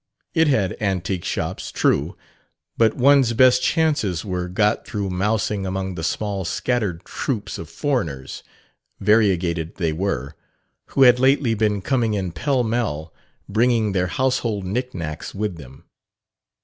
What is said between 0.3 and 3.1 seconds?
It had "antique shops," true; but